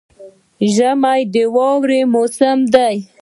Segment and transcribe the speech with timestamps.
[0.73, 2.95] ژمی د واورې موسم دی